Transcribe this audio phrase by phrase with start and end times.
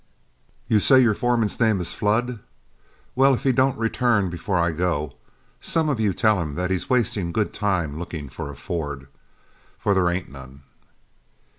[0.67, 2.39] You say your foreman's name is Flood?
[3.15, 5.13] Well, if he don't return before I go,
[5.61, 9.05] some of you tell him that he's wasting good time looking for a ford,
[9.77, 10.63] for there ain't none."